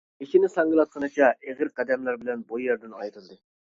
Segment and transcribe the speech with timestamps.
[0.21, 3.43] بېشىنى ساڭگىلاتقىنىچە ئېغىر قەدەملەر بىلەن بۇ يەردىن ئايرىلدى.